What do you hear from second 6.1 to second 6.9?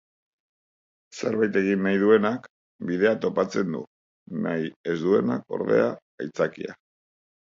aitzakia.